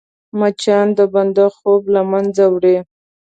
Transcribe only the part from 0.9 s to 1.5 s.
د بنده